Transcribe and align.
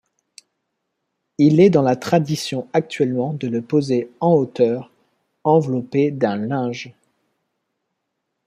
Il 1.37 1.59
est 1.59 1.69
dans 1.69 1.83
la 1.83 1.95
tradition 1.95 2.67
actuellement 2.73 3.35
de 3.35 3.47
le 3.47 3.61
poser 3.61 4.09
en 4.19 4.31
hauteur, 4.33 4.89
enveloppé 5.43 6.09
d'un 6.09 6.37
linge. 6.37 6.91